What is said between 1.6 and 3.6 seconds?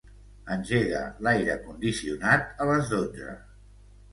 condicionat a les dotze.